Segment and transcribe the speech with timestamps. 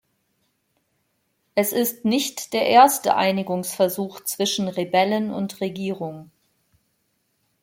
[1.53, 6.31] Es ist nicht der erste Einigungsversuch zwischen Rebellen und Regierung.